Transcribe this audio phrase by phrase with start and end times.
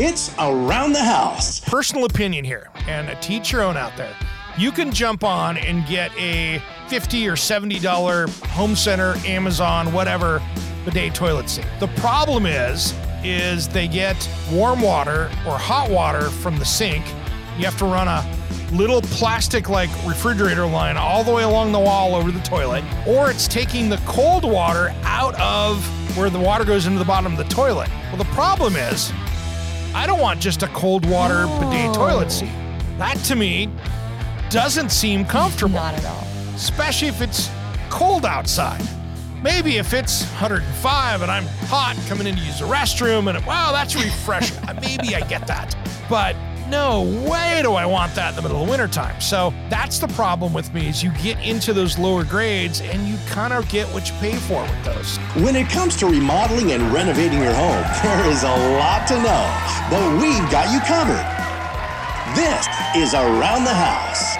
[0.00, 1.58] It's Around the House.
[1.58, 4.14] Personal opinion here, and a teach your own out there.
[4.56, 10.40] You can jump on and get a 50 or $70 home center, Amazon, whatever,
[10.84, 11.66] bidet toilet seat.
[11.80, 12.94] The problem is,
[13.24, 17.04] is they get warm water or hot water from the sink.
[17.58, 18.24] You have to run a
[18.72, 23.32] little plastic like refrigerator line all the way along the wall over the toilet, or
[23.32, 25.84] it's taking the cold water out of
[26.16, 27.88] where the water goes into the bottom of the toilet.
[28.12, 29.12] Well, the problem is,
[29.94, 32.52] I don't want just a cold water bidet toilet seat.
[32.98, 33.70] That to me
[34.50, 35.74] doesn't seem comfortable.
[35.74, 36.26] Not at all.
[36.54, 37.50] Especially if it's
[37.90, 38.82] cold outside.
[39.42, 43.72] Maybe if it's 105 and I'm hot coming in to use the restroom and wow,
[43.72, 44.58] that's refreshing.
[44.80, 45.76] Maybe I get that.
[46.08, 46.34] But
[46.70, 49.20] no way do I want that in the middle of wintertime.
[49.20, 53.16] So that's the problem with me is you get into those lower grades and you
[53.28, 55.16] kind of get what you pay for with those.
[55.42, 59.88] When it comes to remodeling and renovating your home, there is a lot to know,
[59.90, 61.24] but we've got you covered.
[62.36, 64.36] This is Around the House.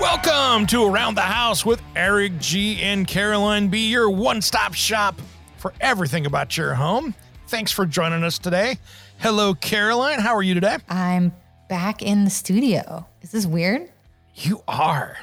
[0.00, 5.20] Welcome to Around the House with Eric G and Caroline B, your one stop shop
[5.58, 7.14] for everything about your home.
[7.48, 8.78] Thanks for joining us today.
[9.24, 10.20] Hello, Caroline.
[10.20, 10.76] How are you today?
[10.86, 11.32] I'm
[11.70, 13.06] back in the studio.
[13.22, 13.90] Is this weird?
[14.34, 15.16] You are.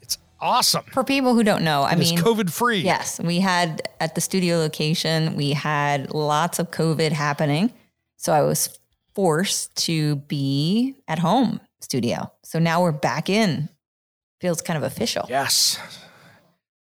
[0.00, 0.84] It's awesome.
[0.92, 2.78] For people who don't know, I mean, COVID free.
[2.78, 7.72] yes, we had at the studio location, we had lots of COVID happening.
[8.18, 8.78] So I was
[9.16, 12.30] forced to be at home studio.
[12.44, 13.68] So now we're back in.
[14.40, 15.26] Feels kind of official.
[15.28, 15.76] Yes.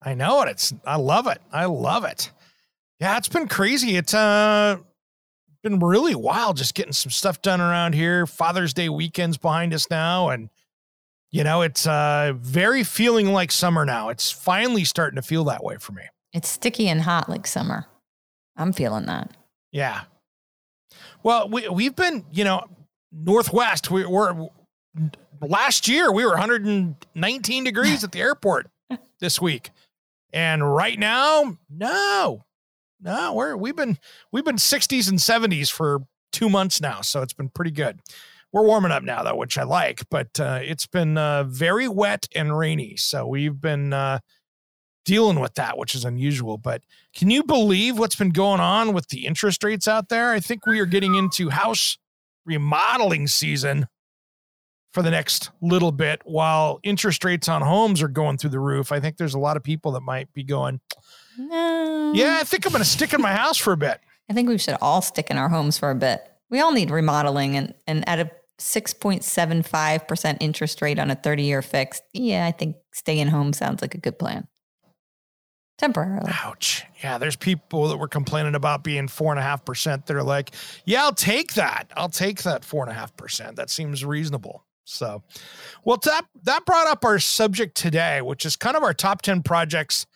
[0.01, 0.49] I know it.
[0.49, 1.43] It's I love it.
[1.53, 2.31] I love it.
[3.01, 3.99] Yeah, it's been crazy.
[3.99, 4.79] It's uh
[5.65, 8.27] been really wild just getting some stuff done around here.
[8.27, 10.51] Father's Day weekend's behind us now and
[11.31, 14.11] you know, it's uh very feeling like summer now.
[14.11, 16.05] It's finally starting to feel that way for me.
[16.33, 17.87] It's sticky and hot like summer.
[18.57, 19.33] I'm feeling that.
[19.73, 20.03] Yeah.
[21.25, 22.69] Well, we we've been, you know,
[23.11, 23.91] Northwest.
[23.91, 24.49] We, we're
[25.41, 28.69] last year we were 119 degrees at the airport
[29.19, 29.71] this week,
[30.33, 32.45] and right now, no,
[33.05, 33.99] no, we're we've been
[34.33, 36.01] we've been 60s and 70s for
[36.33, 38.01] two months now, so it's been pretty good.
[38.53, 42.27] We're warming up now though, which I like, but uh, it's been uh, very wet
[42.35, 44.21] and rainy, so we've been uh,
[45.05, 46.57] dealing with that, which is unusual.
[46.57, 46.83] But
[47.15, 50.31] can you believe what's been going on with the interest rates out there?
[50.31, 51.99] I think we are getting into house
[52.47, 53.87] remodeling season
[54.93, 58.93] for the next little bit while interest rates on homes are going through the roof.
[58.93, 60.81] I think there's a lot of people that might be going,
[61.39, 62.13] No.
[62.15, 64.01] Yeah, I think I'm going to stick in my house for a bit.
[64.29, 66.23] I think we should all stick in our homes for a bit.
[66.51, 71.63] We all need remodeling and, and at a 6.75% interest rate on a 30 year
[71.63, 74.47] fixed, yeah, I think staying home sounds like a good plan.
[75.77, 76.33] Temporarily.
[76.45, 76.85] Ouch.
[77.03, 80.07] Yeah, there's people that were complaining about being four and a half percent.
[80.07, 80.53] They're like,
[80.85, 81.91] yeah, I'll take that.
[81.97, 83.57] I'll take that four and a half percent.
[83.57, 84.65] That seems reasonable.
[84.85, 85.23] So,
[85.85, 89.43] well, that that brought up our subject today, which is kind of our top 10
[89.43, 90.07] projects,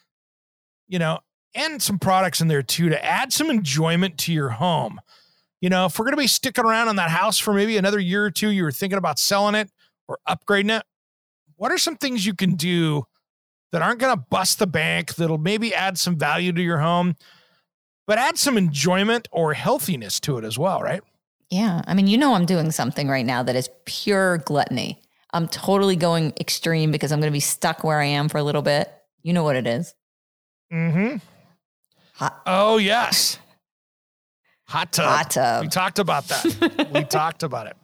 [0.89, 1.19] you know,
[1.55, 5.01] and some products in there too to add some enjoyment to your home.
[5.61, 7.99] You know, if we're going to be sticking around on that house for maybe another
[7.99, 9.71] year or two, you were thinking about selling it
[10.07, 10.85] or upgrading it.
[11.57, 13.05] What are some things you can do
[13.73, 17.17] that aren't going to bust the bank, that'll maybe add some value to your home,
[18.07, 21.03] but add some enjoyment or healthiness to it as well, right?
[21.51, 21.83] Yeah.
[21.87, 25.03] I mean, you know, I'm doing something right now that is pure gluttony.
[25.33, 28.43] I'm totally going extreme because I'm going to be stuck where I am for a
[28.43, 28.91] little bit.
[29.23, 29.95] You know what it is.
[30.73, 31.17] Mm-hmm.
[32.15, 33.39] Hot, Oh, yes.
[34.69, 35.07] Hot tub.
[35.07, 35.63] hot tub.
[35.63, 36.91] We talked about that.
[36.93, 37.77] we talked about it.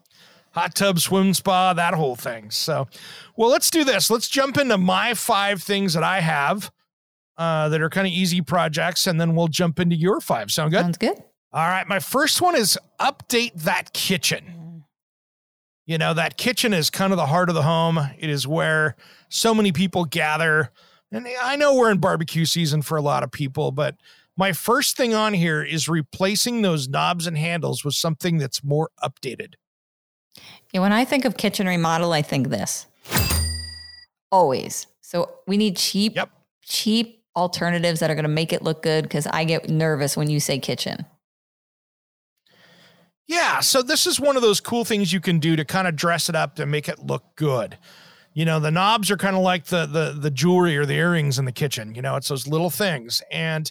[0.52, 2.50] Hot tub, swim spa, that whole thing.
[2.50, 2.86] So,
[3.36, 4.10] well, let's do this.
[4.10, 6.70] Let's jump into my five things that I have
[7.38, 10.50] uh, that are kind of easy projects, and then we'll jump into your five.
[10.50, 10.82] Sound good?
[10.82, 11.16] Sounds good.
[11.52, 11.86] All right.
[11.88, 14.84] My first one is update that kitchen.
[15.86, 17.98] You know, that kitchen is kind of the heart of the home.
[18.18, 18.94] It is where
[19.28, 20.70] so many people gather.
[21.14, 23.96] And I know we're in barbecue season for a lot of people, but
[24.36, 28.90] my first thing on here is replacing those knobs and handles with something that's more
[29.00, 29.54] updated.
[30.72, 32.86] Yeah, when I think of kitchen remodel, I think this.
[34.32, 34.88] Always.
[35.02, 36.30] So we need cheap, Yep.
[36.64, 39.04] cheap alternatives that are going to make it look good?
[39.04, 41.06] Because I get nervous when you say kitchen.
[43.26, 45.96] Yeah, so this is one of those cool things you can do to kind of
[45.96, 47.78] dress it up to make it look good.
[48.34, 51.38] You know, the knobs are kind of like the the the jewelry or the earrings
[51.38, 51.94] in the kitchen.
[51.94, 53.22] You know, it's those little things.
[53.30, 53.70] And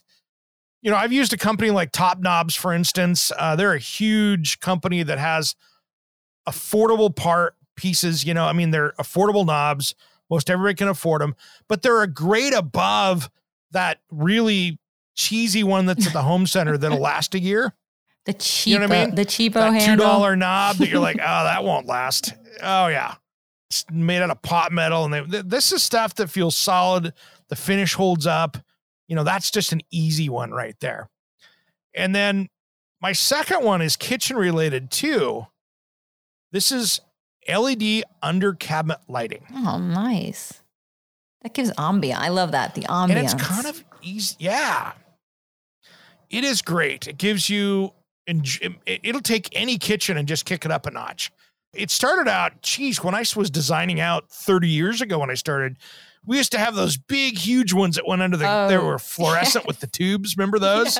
[0.82, 3.32] you know, I've used a company like Top Knobs, for instance.
[3.38, 5.56] Uh, they're a huge company that has
[6.48, 8.26] affordable part pieces.
[8.26, 9.96] You know, I mean, they're affordable knobs.
[10.30, 11.36] Most everybody can afford them,
[11.68, 13.30] but they're a grade above
[13.72, 14.80] that really
[15.16, 17.74] cheesy one that's at the home center that'll last a year.
[18.26, 19.16] The cheapo, You know I mean?
[19.16, 20.08] the cheapo that two handle.
[20.08, 22.34] dollar knob that you're like, oh, that won't last.
[22.62, 23.16] Oh yeah,
[23.92, 27.14] made out of pot metal, and they, th- this is stuff that feels solid.
[27.50, 28.58] The finish holds up.
[29.08, 31.10] You know, that's just an easy one right there.
[31.96, 32.50] And then
[33.02, 35.46] my second one is kitchen related too.
[36.52, 37.00] This is
[37.50, 40.62] LED under cabinet lighting, Oh, nice.
[41.42, 42.16] That gives ambiance.
[42.16, 42.74] I love that.
[42.76, 43.10] The ambiance.
[43.10, 44.36] and it's kind of easy.
[44.40, 44.94] Yeah,
[46.30, 47.08] it is great.
[47.08, 47.92] It gives you.
[48.26, 51.32] It'll take any kitchen and just kick it up a notch.
[51.74, 55.78] It started out, geez, when I was designing out 30 years ago when I started,
[56.26, 59.00] we used to have those big, huge ones that went under the, they Oh, were
[59.00, 60.38] fluorescent with the tubes.
[60.38, 61.00] Remember those?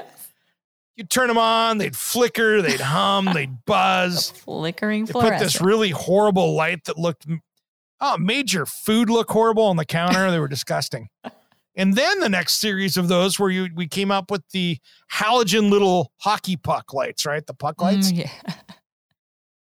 [0.96, 4.32] You'd turn them on, they'd flicker, they'd hum, they'd buzz.
[4.32, 7.26] flickering They put this really horrible light that looked,
[8.02, 10.30] oh, made your food look horrible on the counter.
[10.32, 11.10] they were disgusting.
[11.76, 14.78] And then the next series of those where you we came up with the
[15.12, 17.44] halogen little hockey puck lights, right?
[17.44, 18.12] The puck lights.
[18.12, 18.54] Mm, yeah.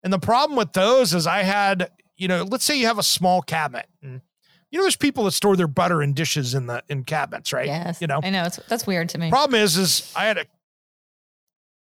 [0.05, 3.03] And the problem with those is I had, you know, let's say you have a
[3.03, 3.87] small cabinet.
[4.03, 4.21] And,
[4.71, 7.67] you know, there's people that store their butter in dishes in the in cabinets, right?
[7.67, 8.01] Yes.
[8.01, 8.45] You know, I know.
[8.45, 9.31] It's, that's weird to me.
[9.31, 10.47] problem is, is I had a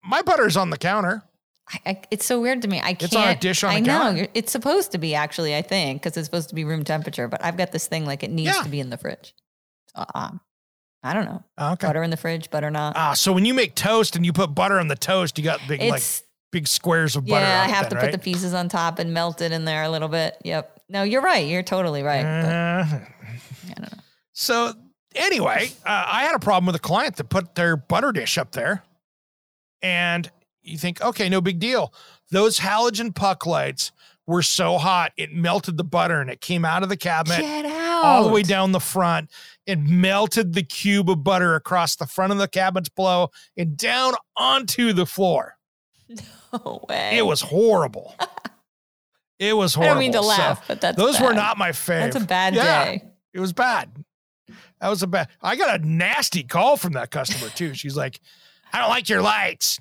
[0.04, 1.22] my butter's on the counter.
[1.68, 2.78] I, I, it's so weird to me.
[2.78, 3.02] I can't.
[3.02, 3.98] It's on a dish on I the know.
[3.98, 4.28] counter.
[4.34, 5.56] It's supposed to be actually.
[5.56, 7.26] I think because it's supposed to be room temperature.
[7.26, 8.62] But I've got this thing like it needs Yeah.
[8.62, 9.34] to be in the fridge.
[9.96, 10.40] So, um,
[11.02, 11.42] I don't know.
[11.60, 11.86] Okay.
[11.88, 12.94] Butter in the fridge, butter not.
[12.96, 15.60] Ah, so when you make toast and you put butter on the toast, you got
[15.66, 16.22] big like it's
[16.56, 17.44] big squares of butter.
[17.44, 17.64] yeah.
[17.64, 18.04] I have then, to right?
[18.06, 20.38] put the pieces on top and melt it in there a little bit.
[20.42, 20.80] Yep.
[20.88, 21.46] No, you're right.
[21.46, 22.24] You're totally right.
[22.24, 23.98] Uh, I don't know.
[24.32, 24.72] so
[25.14, 28.52] anyway, uh, I had a problem with a client that put their butter dish up
[28.52, 28.84] there,
[29.82, 30.30] and
[30.62, 31.92] you think, okay, no big deal.
[32.30, 33.92] Those halogen puck lights
[34.26, 37.64] were so hot it melted the butter and it came out of the cabinet
[38.02, 39.30] all the way down the front.
[39.66, 44.14] It melted the cube of butter across the front of the cabinets below and down
[44.36, 45.58] onto the floor.
[46.64, 47.18] No way.
[47.18, 48.14] It was horrible.
[49.38, 49.90] it was horrible.
[49.90, 52.12] I don't mean to So laugh, but that's those were not my favorite.
[52.12, 52.84] That's a bad Yeah.
[52.84, 53.04] day.
[53.34, 53.90] It was bad.
[54.80, 55.28] That was a bad.
[55.42, 57.74] I got a nasty call from that customer too.
[57.74, 58.20] She's like,
[58.72, 59.80] "I don't like your lights."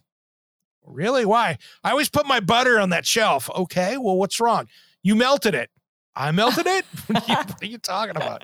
[0.85, 1.25] Really?
[1.25, 1.57] Why?
[1.83, 3.49] I always put my butter on that shelf.
[3.49, 3.97] Okay.
[3.97, 4.67] Well, what's wrong?
[5.03, 5.69] You melted it.
[6.15, 6.85] I melted it.
[7.07, 8.43] what, are you, what are you talking about?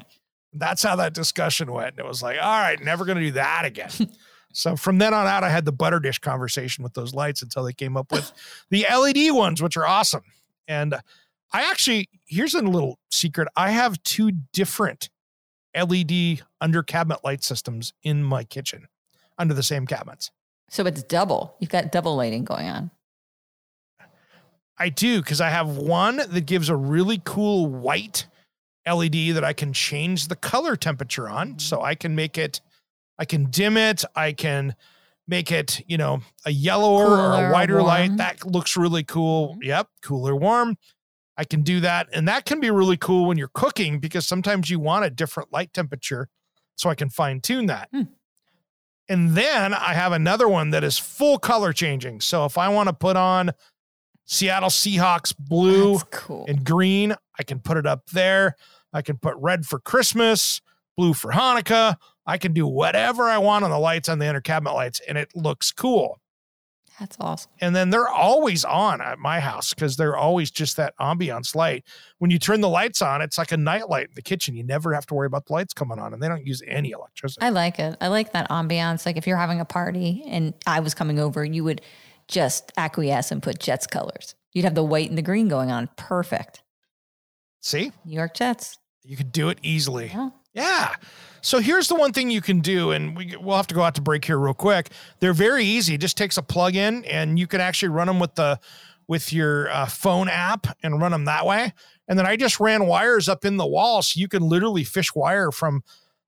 [0.53, 1.97] That's how that discussion went.
[1.99, 3.89] It was like, all right, never going to do that again.
[4.53, 7.63] So from then on out, I had the butter dish conversation with those lights until
[7.63, 8.31] they came up with
[8.69, 10.23] the LED ones, which are awesome.
[10.67, 10.95] And
[11.53, 13.47] I actually, here's a little secret.
[13.55, 15.09] I have two different
[15.75, 18.87] LED under cabinet light systems in my kitchen
[19.37, 20.31] under the same cabinets.
[20.69, 21.55] So it's double.
[21.59, 22.91] You've got double lighting going on.
[24.77, 28.25] I do because I have one that gives a really cool white
[28.87, 31.59] LED that I can change the color temperature on.
[31.59, 32.61] So I can make it,
[33.21, 34.75] I can dim it, I can
[35.27, 38.17] make it, you know, a yellower or a whiter light.
[38.17, 39.57] That looks really cool.
[39.57, 39.63] Mhm.
[39.65, 40.75] Yep, cooler, warm.
[41.37, 42.07] I can do that.
[42.13, 45.53] And that can be really cool when you're cooking because sometimes you want a different
[45.53, 46.29] light temperature.
[46.75, 47.89] So I can fine tune that.
[47.91, 48.01] Hmm.
[49.07, 52.21] And then I have another one that is full color changing.
[52.21, 53.51] So if I want to put on
[54.25, 56.45] Seattle Seahawks blue cool.
[56.47, 58.55] and green, I can put it up there.
[58.93, 60.59] I can put red for Christmas,
[60.97, 61.97] blue for Hanukkah.
[62.25, 65.17] I can do whatever I want on the lights on the inner cabinet lights, and
[65.17, 66.19] it looks cool.
[66.99, 67.49] That's awesome.
[67.59, 71.83] And then they're always on at my house because they're always just that ambiance light.
[72.19, 74.55] When you turn the lights on, it's like a night light in the kitchen.
[74.55, 76.91] You never have to worry about the lights coming on, and they don't use any
[76.91, 77.43] electricity.
[77.43, 77.97] I like it.
[78.01, 79.05] I like that ambiance.
[79.05, 81.81] Like if you're having a party and I was coming over, you would
[82.27, 84.35] just acquiesce and put Jets colors.
[84.53, 85.89] You'd have the white and the green going on.
[85.95, 86.61] Perfect.
[87.61, 88.77] See, New York Jets.
[89.03, 90.07] you could do it easily.
[90.07, 90.29] Yeah.
[90.53, 90.95] Yeah.
[91.41, 93.95] So here's the one thing you can do, and we, we'll have to go out
[93.95, 94.89] to break here real quick.
[95.19, 95.95] They're very easy.
[95.95, 98.59] It just takes a plug in, and you can actually run them with the
[99.07, 101.73] with your uh, phone app and run them that way.
[102.07, 105.15] And then I just ran wires up in the wall, so you can literally fish
[105.15, 105.83] wire from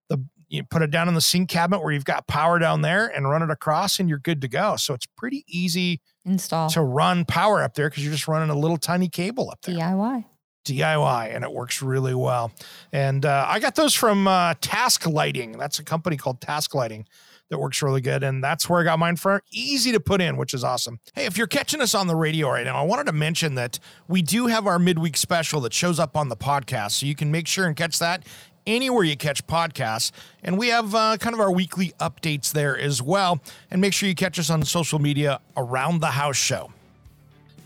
[0.09, 3.07] the you put it down in the sink cabinet where you've got power down there,
[3.07, 4.77] and run it across, and you're good to go.
[4.77, 6.69] So it's pretty easy Install.
[6.71, 9.75] to run power up there because you're just running a little tiny cable up there.
[9.75, 10.25] DIY.
[10.63, 12.51] DIY, and it works really well.
[12.91, 15.53] And uh, I got those from uh, Task Lighting.
[15.53, 17.05] That's a company called Task Lighting
[17.49, 18.23] that works really good.
[18.23, 19.39] And that's where I got mine from.
[19.51, 20.99] Easy to put in, which is awesome.
[21.13, 23.79] Hey, if you're catching us on the radio right now, I wanted to mention that
[24.07, 26.91] we do have our midweek special that shows up on the podcast.
[26.91, 28.25] So you can make sure and catch that
[28.65, 30.11] anywhere you catch podcasts.
[30.43, 33.39] And we have uh, kind of our weekly updates there as well.
[33.69, 36.71] And make sure you catch us on social media around the house show.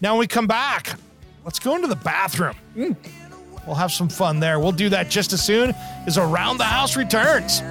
[0.02, 1.00] Now, when we come back,
[1.48, 2.56] let's go into the bathroom.
[2.76, 2.96] Mm.
[3.66, 4.60] We'll have some fun there.
[4.60, 5.74] We'll do that just as soon
[6.06, 7.62] as Around the House returns.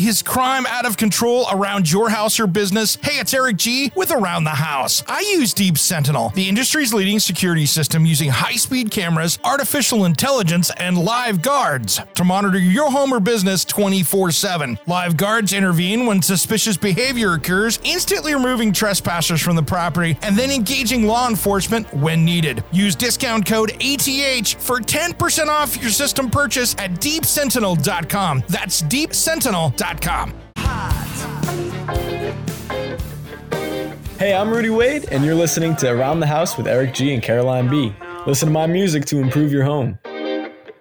[0.00, 2.96] So Is crime out of control around your house or business?
[2.96, 5.02] Hey, it's Eric G with Around the House.
[5.06, 10.70] I use Deep Sentinel, the industry's leading security system using high speed cameras, artificial intelligence,
[10.78, 14.78] and live guards to monitor your home or business 24 7.
[14.86, 20.50] Live guards intervene when suspicious behavior occurs, instantly removing trespassers from the property and then
[20.50, 22.64] engaging law enforcement when needed.
[22.72, 28.44] Use discount code ATH for 10% off your system purchase at deepsentinel.com.
[28.48, 29.89] That's deepsentinel.com.
[34.20, 37.20] Hey, I'm Rudy Wade, and you're listening to Around the House with Eric G and
[37.20, 37.92] Caroline B.
[38.24, 39.98] Listen to my music to improve your home.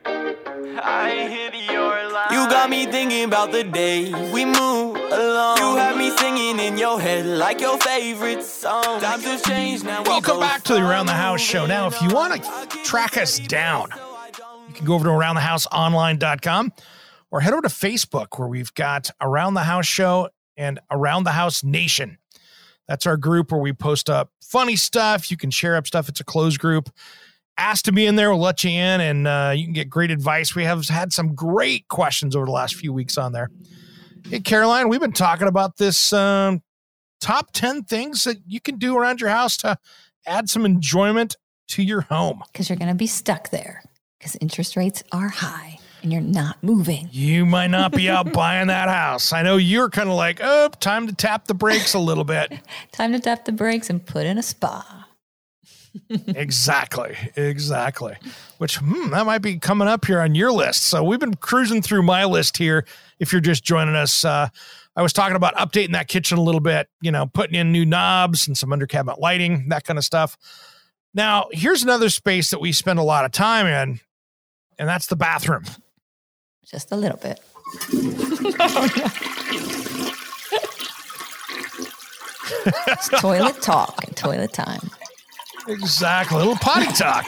[0.05, 2.27] I hit your line.
[2.31, 5.57] You got me thinking about the day we move along.
[5.57, 9.01] You have me singing in your head like your favorite song.
[9.01, 10.03] Times have changed now.
[10.03, 11.65] Welcome both back to the Around the House show.
[11.65, 13.89] Now, if you want to track us down,
[14.67, 16.73] you can go over to aroundthehouseonline.com
[17.31, 21.31] or head over to Facebook where we've got Around the House show and Around the
[21.31, 22.17] House Nation.
[22.87, 25.29] That's our group where we post up funny stuff.
[25.29, 26.09] You can share up stuff.
[26.09, 26.89] It's a closed group.
[27.57, 28.29] Ask to be in there.
[28.31, 30.55] We'll let you in and uh, you can get great advice.
[30.55, 33.49] We have had some great questions over the last few weeks on there.
[34.27, 36.61] Hey, Caroline, we've been talking about this um,
[37.21, 39.77] top 10 things that you can do around your house to
[40.25, 41.37] add some enjoyment
[41.69, 42.41] to your home.
[42.51, 43.83] Because you're going to be stuck there
[44.17, 47.09] because interest rates are high and you're not moving.
[47.11, 49.33] You might not be out buying that house.
[49.33, 52.51] I know you're kind of like, oh, time to tap the brakes a little bit.
[52.91, 55.07] Time to tap the brakes and put in a spa.
[56.09, 57.15] exactly.
[57.35, 58.15] Exactly.
[58.57, 60.83] Which, hmm, that might be coming up here on your list.
[60.83, 62.85] So we've been cruising through my list here.
[63.19, 64.49] If you're just joining us, uh,
[64.95, 67.85] I was talking about updating that kitchen a little bit, you know, putting in new
[67.85, 70.37] knobs and some under cabinet lighting, that kind of stuff.
[71.13, 73.99] Now, here's another space that we spend a lot of time in,
[74.77, 75.63] and that's the bathroom.
[76.71, 77.39] Just a little bit.
[82.87, 84.91] It's toilet talk, toilet time.
[85.67, 86.37] Exactly.
[86.37, 87.27] Little potty talk.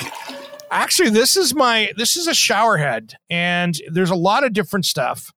[0.70, 4.86] Actually, this is my this is a shower head, and there's a lot of different
[4.86, 5.32] stuff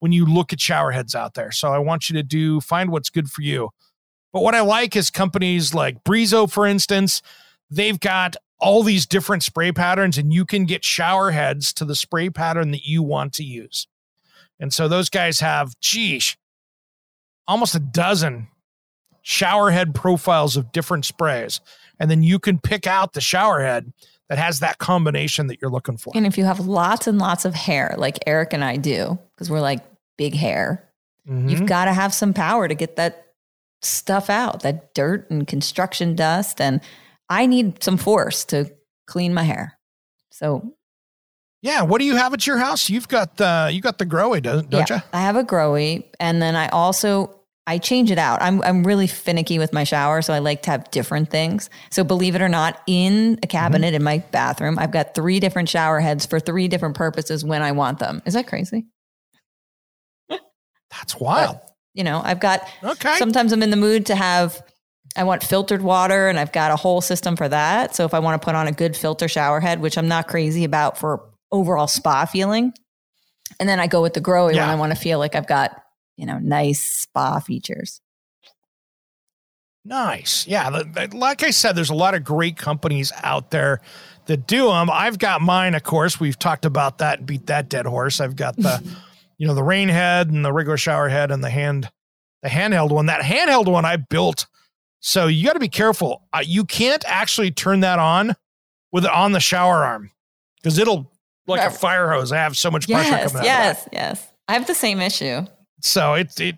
[0.00, 1.52] when you look at shower heads out there.
[1.52, 3.70] So I want you to do find what's good for you.
[4.32, 7.22] But what I like is companies like Brizo, for instance,
[7.70, 11.96] they've got all these different spray patterns, and you can get shower heads to the
[11.96, 13.88] spray pattern that you want to use.
[14.60, 16.36] And so those guys have, geesh,
[17.48, 18.46] almost a dozen
[19.22, 21.60] shower head profiles of different sprays.
[21.98, 23.92] And then you can pick out the shower head
[24.28, 26.12] that has that combination that you're looking for.
[26.14, 29.50] And if you have lots and lots of hair, like Eric and I do, because
[29.50, 29.80] we're like
[30.16, 30.88] big hair,
[31.28, 31.50] Mhm.
[31.50, 33.26] you've got to have some power to get that
[33.82, 36.60] stuff out, that dirt and construction dust.
[36.60, 36.80] And
[37.32, 38.70] I need some force to
[39.06, 39.78] clean my hair.
[40.30, 40.74] So
[41.62, 41.82] yeah.
[41.82, 42.90] What do you have at your house?
[42.90, 45.02] You've got the you got the Grohe, don't, don't yeah, you?
[45.12, 48.42] I have a Grohe, and then I also I change it out.
[48.42, 51.70] I'm I'm really finicky with my shower, so I like to have different things.
[51.90, 53.96] So believe it or not, in a cabinet mm-hmm.
[53.96, 57.72] in my bathroom, I've got three different shower heads for three different purposes when I
[57.72, 58.20] want them.
[58.26, 58.88] Is that crazy?
[60.28, 61.60] That's wild.
[61.94, 63.16] You know, I've got Okay.
[63.16, 64.62] sometimes I'm in the mood to have
[65.16, 67.94] I want filtered water and I've got a whole system for that.
[67.94, 70.28] So if I want to put on a good filter shower head, which I'm not
[70.28, 72.72] crazy about for overall spa feeling,
[73.60, 75.82] and then I go with the Grohe when I want to feel like I've got,
[76.16, 78.00] you know, nice spa features.
[79.84, 80.46] Nice.
[80.46, 80.82] Yeah.
[81.12, 83.80] Like I said, there's a lot of great companies out there
[84.26, 84.88] that do them.
[84.90, 86.20] I've got mine, of course.
[86.20, 88.20] We've talked about that and beat that dead horse.
[88.20, 88.82] I've got the,
[89.38, 91.90] you know, the rain head and the regular shower head and the hand,
[92.42, 93.06] the handheld one.
[93.06, 94.46] That handheld one I built.
[95.04, 96.22] So you got to be careful.
[96.32, 98.34] Uh, you can't actually turn that on
[98.92, 100.10] with on the shower arm
[100.56, 101.10] because it'll
[101.46, 102.30] like a fire hose.
[102.32, 103.44] I have so much pressure Yes, coming out.
[103.44, 104.32] yes, yes.
[104.48, 105.44] I have the same issue.
[105.80, 106.56] So it it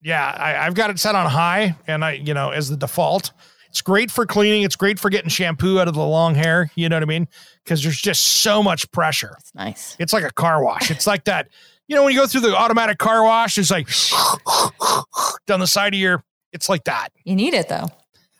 [0.00, 3.32] yeah, I, I've got it set on high and I, you know, as the default.
[3.68, 4.62] It's great for cleaning.
[4.64, 6.70] It's great for getting shampoo out of the long hair.
[6.74, 7.26] You know what I mean?
[7.64, 9.34] Because there's just so much pressure.
[9.40, 9.96] It's nice.
[9.98, 10.90] It's like a car wash.
[10.90, 11.48] It's like that.
[11.88, 13.88] You know, when you go through the automatic car wash, it's like
[15.46, 17.08] down the side of your It's like that.
[17.24, 17.88] You need it though.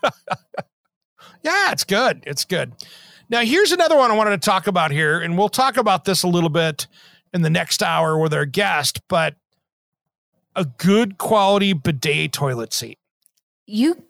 [1.45, 2.23] Yeah, it's good.
[2.27, 2.73] It's good.
[3.29, 6.23] Now, here's another one I wanted to talk about here, and we'll talk about this
[6.23, 6.87] a little bit
[7.33, 9.35] in the next hour with our guest, but
[10.55, 12.99] a good quality bidet toilet seat.
[13.67, 14.01] You,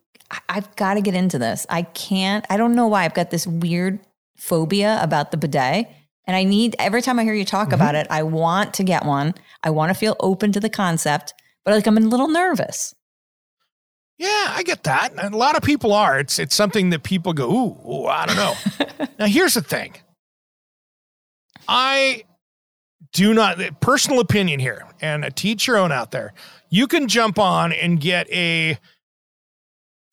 [0.48, 1.66] I've got to get into this.
[1.70, 4.00] I can't, I don't know why I've got this weird
[4.36, 5.88] phobia about the bidet.
[6.26, 7.74] And I need, every time I hear you talk Mm-hmm.
[7.74, 9.34] about it, I want to get one.
[9.62, 11.32] I want to feel open to the concept,
[11.64, 12.94] but like I'm a little nervous.
[14.22, 15.14] Yeah, I get that.
[15.20, 16.20] And a lot of people are.
[16.20, 18.54] It's it's something that people go, ooh, ooh I don't know.
[19.18, 19.96] now, here's the thing.
[21.66, 22.22] I
[23.12, 26.34] do not personal opinion here, and teach your own out there.
[26.70, 28.78] You can jump on and get a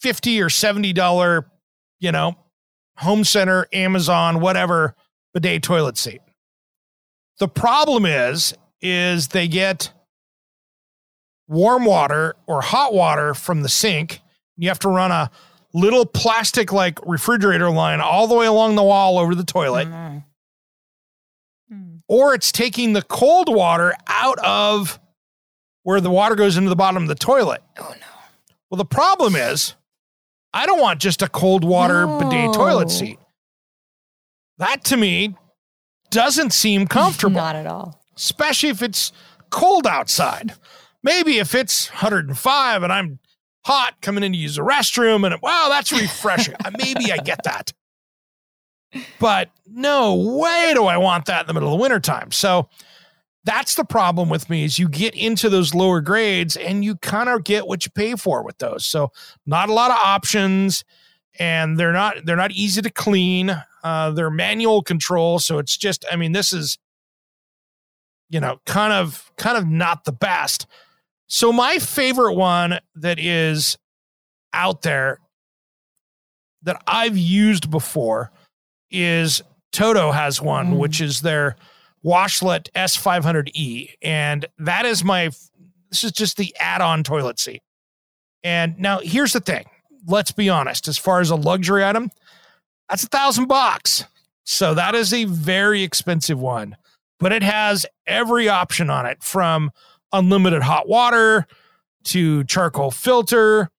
[0.02, 1.46] fifty or seventy dollar,
[2.00, 2.36] you know,
[2.98, 4.96] home center, Amazon, whatever
[5.36, 6.22] bidet toilet seat.
[7.38, 9.92] The problem is, is they get
[11.50, 14.22] warm water or hot water from the sink.
[14.56, 15.30] You have to run a
[15.74, 20.24] little plastic like refrigerator line all the way along the wall over the toilet, Mm.
[21.72, 22.02] Mm.
[22.08, 25.00] or it's taking the cold water out of
[25.84, 27.62] where the water goes into the bottom of the toilet.
[27.80, 28.06] Oh no.
[28.70, 29.76] Well, the problem is,
[30.54, 33.20] I don't want just a cold water bidet toilet seat.
[34.58, 35.36] That to me
[36.12, 38.00] doesn't seem comfortable Not at all.
[38.16, 39.12] especially if it's
[39.52, 40.54] cold outside.
[41.04, 43.20] Maybe if it's 105 and I'm
[43.66, 46.56] hot coming in to use the restroom and wow, that's refreshing.
[46.66, 47.74] Uh, Maybe I get that.
[49.20, 52.32] But no way do I want that in the middle of wintertime.
[52.32, 52.70] So
[53.44, 57.30] that's the problem with me is you get into those lower grades and you kind
[57.30, 58.86] of get what you pay for with those.
[58.86, 59.12] So
[59.46, 60.84] not a lot of options
[61.38, 63.56] and they're not they're not easy to clean.
[63.84, 65.40] Uh, they're manual control.
[65.40, 66.78] So it's just, I mean, this is
[68.30, 70.68] you know, kind of kind of not the best.
[71.30, 73.78] So my favorite one that is
[74.54, 75.20] out there
[76.64, 78.32] that I've used before
[78.92, 80.78] is Toto has one, Mm.
[80.78, 81.56] which is their
[82.04, 85.30] Washlet S500E, and that is my.
[85.92, 87.62] This is just the add-on toilet seat.
[88.44, 89.66] And now here's the thing.
[90.08, 90.88] Let's be honest.
[90.88, 92.12] As far as a luxury item,
[92.90, 94.06] that's a thousand bucks.
[94.44, 96.76] So that is a very expensive one
[97.20, 99.72] but it has every option on it from
[100.12, 101.46] unlimited hot water
[102.06, 103.70] to charcoal filter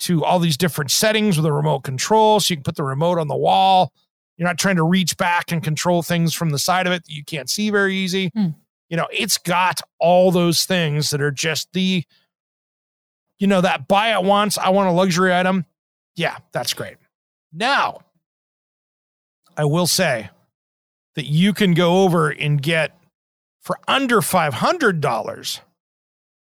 [0.00, 2.40] to all these different settings with a remote control.
[2.40, 3.92] So you can put the remote on the wall.
[4.36, 7.12] You're not trying to reach back and control things from the side of it that
[7.12, 8.30] you can't see very easy.
[8.34, 8.48] Hmm.
[8.88, 12.04] You know, it's got all those things that are just the,
[13.38, 15.66] you know, that buy it once, I want a luxury item.
[16.14, 16.96] Yeah, that's great.
[17.52, 18.00] Now,
[19.56, 20.30] I will say
[21.16, 22.96] that you can go over and get
[23.60, 25.60] for under $500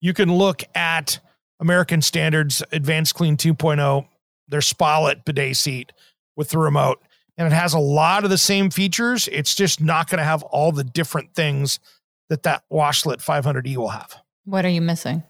[0.02, 1.18] you can look at
[1.60, 4.06] american standards advanced clean 2.0
[4.48, 5.92] their SpaLet bidet seat
[6.36, 7.00] with the remote
[7.38, 10.42] and it has a lot of the same features it's just not going to have
[10.42, 11.78] all the different things
[12.28, 15.22] that that washlet 500e will have What are you missing?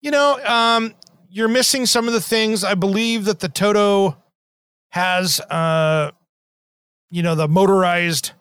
[0.00, 0.94] you know um,
[1.28, 4.16] you're missing some of the things i believe that the toto
[4.90, 6.10] has uh
[7.10, 8.32] you know the motorized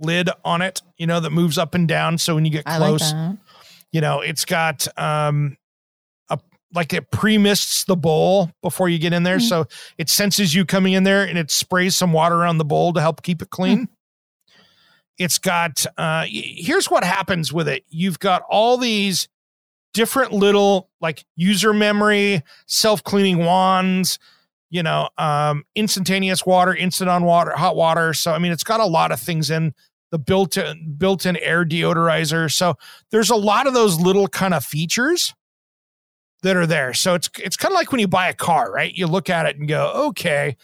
[0.00, 2.78] lid on it you know that moves up and down so when you get like
[2.78, 3.36] close that.
[3.92, 5.56] You know it's got um
[6.28, 6.38] a
[6.74, 9.38] like it pre-mists the bowl before you get in there.
[9.38, 9.48] Mhm.
[9.48, 9.66] so
[9.98, 13.00] it senses you coming in there and it sprays some water around the bowl to
[13.00, 13.88] help keep it clean.
[15.18, 17.84] It's got uh here's what happens with it.
[17.88, 19.28] You've got all these
[19.92, 24.20] different little like user memory self-cleaning wands
[24.70, 28.14] you know um instantaneous water instant on water hot water.
[28.14, 29.74] So i mean it's got a lot of things in
[30.10, 32.74] the built-in built-in air deodorizer so
[33.10, 35.34] there's a lot of those little kind of features
[36.42, 38.94] that are there so it's it's kind of like when you buy a car right
[38.94, 40.56] you look at it and go okay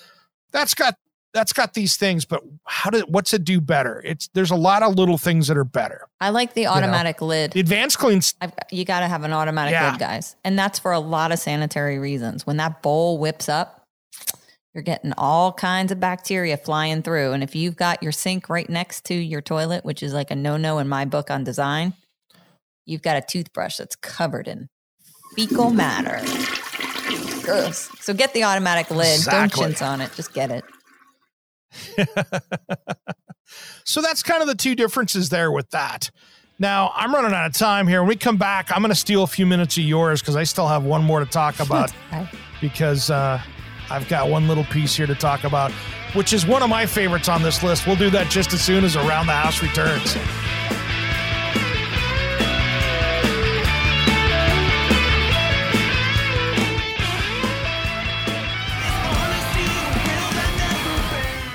[0.52, 0.96] that's got
[1.34, 4.82] that's got these things but how did what's it do better it's there's a lot
[4.82, 7.52] of little things that are better I like the automatic lid.
[7.52, 9.90] the advanced cleans I've, you got to have an automatic Yeah.
[9.90, 10.34] lid, guys.
[10.44, 12.46] And that's for a lot of sanitary reasons.
[12.46, 13.75] When that bowl whips up,
[14.76, 17.32] you're getting all kinds of bacteria flying through.
[17.32, 20.36] And if you've got your sink right next to your toilet, which is like a
[20.36, 21.94] no no in my book on design,
[22.84, 24.68] you've got a toothbrush that's covered in
[25.34, 26.20] fecal matter.
[27.42, 27.88] Gross.
[28.00, 29.16] So get the automatic lid.
[29.16, 29.60] Exactly.
[29.62, 30.12] Don't chintz on it.
[30.14, 30.62] Just get it.
[33.84, 36.10] so that's kind of the two differences there with that.
[36.58, 38.02] Now, I'm running out of time here.
[38.02, 40.44] When we come back, I'm going to steal a few minutes of yours because I
[40.44, 42.28] still have one more to talk about Okay.
[42.60, 43.40] because uh,
[43.90, 45.70] I've got one little piece here to talk about,
[46.14, 47.86] which is one of my favorites on this list.
[47.86, 50.16] We'll do that just as soon as Around the House returns.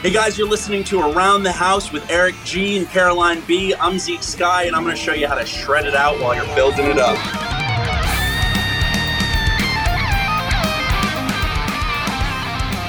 [0.01, 3.75] Hey guys, you're listening to Around the House with Eric G and Caroline B.
[3.75, 6.33] I'm Zeke Sky, and I'm going to show you how to shred it out while
[6.33, 7.50] you're building it up.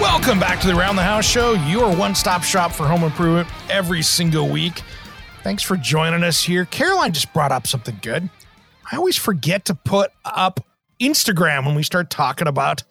[0.02, 3.48] Welcome back to the Around the House Show, your one stop shop for home improvement
[3.70, 4.82] every single week.
[5.44, 6.64] Thanks for joining us here.
[6.64, 8.28] Caroline just brought up something good.
[8.90, 10.58] I always forget to put up
[11.00, 12.82] Instagram when we start talking about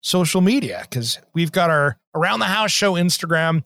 [0.00, 3.62] social media because we've got our Around the House Show Instagram.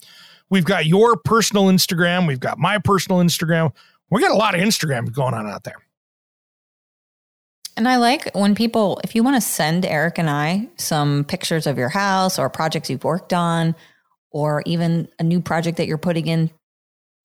[0.51, 2.27] We've got your personal Instagram.
[2.27, 3.73] We've got my personal Instagram.
[4.11, 5.77] We got a lot of Instagram going on out there.
[7.79, 11.65] And I like when people, if you want to send Eric and I some pictures
[11.69, 13.77] of your house or projects you've worked on,
[14.33, 16.51] or even a new project that you're putting in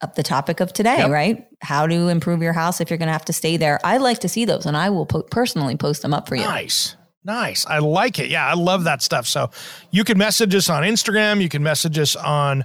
[0.02, 1.10] up the topic of today, Yep.
[1.10, 1.48] right?
[1.62, 3.80] How to improve your house if you're going to have to stay there.
[3.84, 6.44] I like to see those and I will po- personally post them up for you.
[6.44, 6.96] Nice.
[7.26, 7.66] Nice.
[7.66, 8.30] I like it.
[8.30, 9.26] Yeah, I love that stuff.
[9.26, 9.50] So
[9.92, 11.42] you can message us on Instagram.
[11.42, 12.64] You can message us on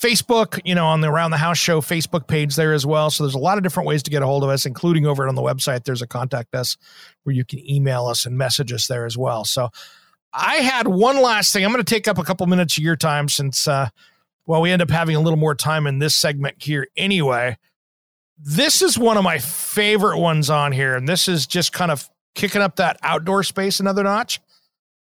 [0.00, 3.10] Facebook, you know, on the Around the House Show Facebook page there as well.
[3.10, 5.28] So there's a lot of different ways to get a hold of us, including over
[5.28, 5.84] on the website.
[5.84, 6.78] There's a contact us
[7.24, 9.44] where you can email us and message us there as well.
[9.44, 9.68] So
[10.32, 11.64] I had one last thing.
[11.64, 13.90] I'm going to take up a couple minutes of your time since, uh,
[14.46, 17.58] well, we end up having a little more time in this segment here anyway.
[18.38, 22.08] This is one of my favorite ones on here, and this is just kind of
[22.34, 24.40] kicking up that outdoor space another notch.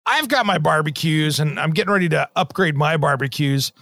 [0.04, 3.72] I've got my barbecues and I'm getting ready to upgrade my barbecues,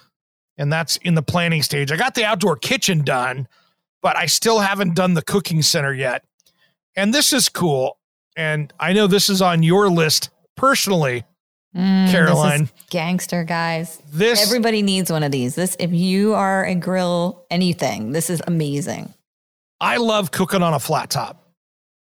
[0.61, 1.91] and that's in the planning stage.
[1.91, 3.49] I got the outdoor kitchen done,
[4.03, 6.23] but I still haven't done the cooking center yet.
[6.95, 7.97] And this is cool.
[8.37, 11.25] And I know this is on your list personally,
[11.75, 12.69] Mm, this is Caroline.
[12.91, 14.03] gangster guys.
[14.13, 15.55] This Everybody needs one of these.
[15.55, 19.15] This, if you are a grill anything, this is amazing.
[19.81, 21.49] I love cooking on a flat top.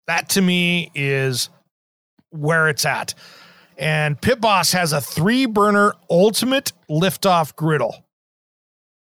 [0.09, 1.51] That to me is
[2.31, 3.15] where it's at.
[3.79, 8.05] And Pit Boss has a three burner ultimate liftoff griddle.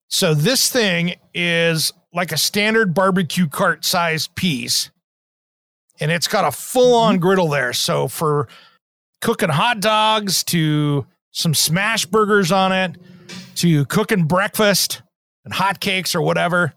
[0.10, 4.92] So this thing is like a standard barbecue cart sized piece.
[6.00, 7.22] And it's got a full on mm-hmm.
[7.22, 7.74] griddle there.
[7.74, 8.48] So for
[9.22, 12.98] cooking hot dogs to some smash burgers on it
[13.56, 15.02] to cooking breakfast
[15.46, 16.74] and hot cakes or whatever.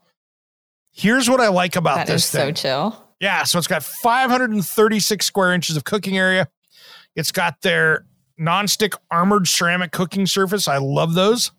[0.93, 2.55] Here's what I like about That this is thing.
[2.57, 3.03] so chill.
[3.21, 6.49] Yeah, so it's got 536 square inches of cooking area.
[7.15, 8.07] It's got their
[8.39, 10.69] nonstick armored ceramic cooking surface.
[10.69, 11.51] I love those.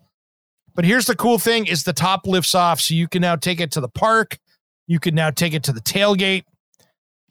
[0.78, 3.58] But here's the cool thing is the top lifts off so you can now take
[3.58, 4.38] it to the park.
[4.86, 6.44] You can now take it to the tailgate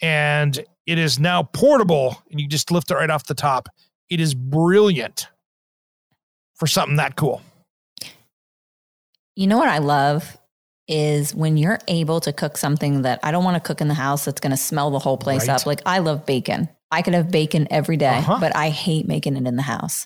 [0.01, 3.69] and it is now portable and you just lift it right off the top.
[4.09, 5.29] It is brilliant
[6.55, 7.41] for something that cool.
[9.37, 10.37] You know what I love
[10.89, 13.93] is when you're able to cook something that I don't want to cook in the
[13.93, 15.55] house that's going to smell the whole place Right.
[15.55, 15.65] up.
[15.65, 16.67] Like I love bacon.
[16.91, 18.39] I could have bacon every day, Uh-huh.
[18.41, 20.05] but I hate making it in the house.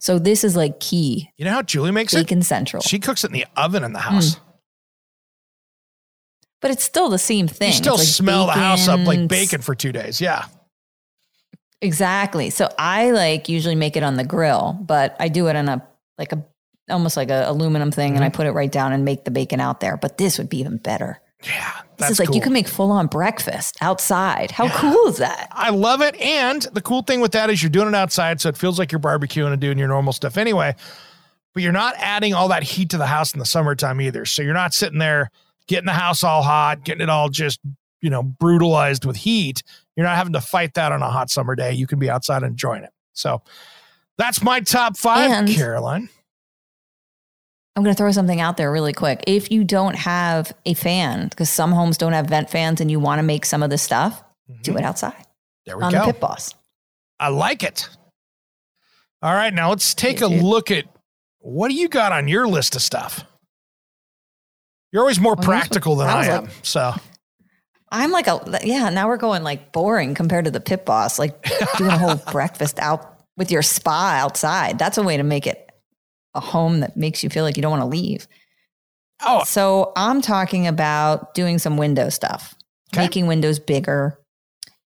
[0.00, 1.30] So this is like key.
[1.36, 2.24] You know how Julie makes it?
[2.26, 2.82] Bacon central.
[2.82, 4.40] She cooks it in the oven in the house.
[6.60, 7.68] but it's still the same thing.
[7.68, 10.20] You still like smell the house up like bacon, bacon for two days.
[10.20, 10.46] Yeah.
[11.82, 12.50] Exactly.
[12.50, 15.86] So I like usually make it on the grill, but I do it in a
[16.18, 16.44] like a
[16.90, 18.16] almost like a aluminum thing Mm-hmm.
[18.16, 19.96] and I put it right down and make the bacon out there.
[19.96, 21.20] But this would be even better.
[21.42, 21.72] Yeah.
[21.96, 24.50] This is like you can make full on breakfast outside.
[24.50, 25.48] How cool is that?
[25.52, 26.14] I love it.
[26.20, 28.90] And the cool thing with that is you're doing it outside, so it feels like
[28.92, 30.74] you're barbecuing and doing your normal stuff anyway.
[31.52, 34.24] But you're not adding all that heat to the house in the summertime either.
[34.24, 35.30] So you're not sitting there
[35.66, 37.60] getting the house all hot, getting it all just,
[38.00, 39.62] you know, brutalized with heat.
[39.96, 41.72] You're not having to fight that on a hot summer day.
[41.72, 42.90] You can be outside and enjoying it.
[43.12, 43.42] So
[44.16, 46.08] that's my top five, And- Caroline.
[47.80, 49.24] I'm going to throw something out there really quick.
[49.26, 53.00] If you don't have a fan, because some homes don't have vent fans and you
[53.00, 54.60] want to make some of this stuff, mm-hmm.
[54.60, 55.14] do it outside
[55.64, 56.00] There we on go.
[56.00, 56.54] the Pit Boss.
[57.18, 57.88] I like it.
[59.22, 60.84] All right, now let's take a look at
[61.38, 63.24] what do you got on your list of stuff?
[64.92, 66.44] You're always more Well, practical than I sounds am.
[66.44, 66.52] like.
[66.60, 66.92] So
[67.90, 68.90] I'm like a yeah.
[68.90, 71.18] Now we're going like boring compared to the pit boss.
[71.18, 71.42] Like
[71.78, 74.78] doing a whole breakfast out with your spa outside.
[74.78, 75.69] That's a way to make it
[76.34, 78.26] a home that makes you feel like you don't want to leave.
[79.24, 82.54] Oh, So I'm talking about doing some window stuff,
[82.92, 83.02] Okay.
[83.02, 84.18] making windows bigger,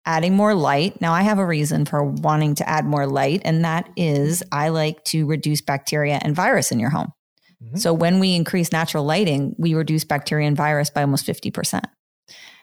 [0.05, 0.99] adding more light.
[0.99, 4.69] Now I have a reason for wanting to add more light, and that is I
[4.69, 7.11] like to reduce bacteria and virus in your home.
[7.63, 7.79] Mhm.
[7.79, 11.85] So when we increase natural lighting, we reduce bacteria and virus by almost 50%.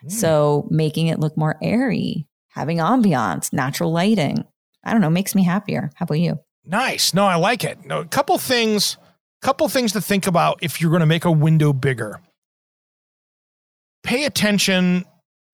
[0.04, 0.12] Mm.
[0.12, 4.44] So making it look more airy, having ambiance, natural lighting,
[4.84, 5.90] I don't know, makes me happier.
[5.96, 6.38] How about you?
[6.66, 7.12] Nice.
[7.14, 7.84] No, I like it.
[7.84, 8.96] No, a couple things,
[9.42, 12.20] couple things to think about if you're going to make a window bigger.
[14.02, 15.04] Pay attention,